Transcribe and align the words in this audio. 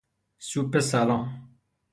سوپ 0.47 0.79
سلام 0.89 1.25